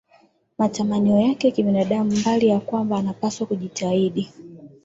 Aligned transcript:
matamanio 0.57 1.19
yake 1.19 1.47
ya 1.47 1.53
kibinadamu 1.55 2.11
mbali 2.19 2.47
ya 2.47 2.59
kwamba 2.59 2.97
anapaswa 2.97 3.47
kujitahidi 3.47 4.31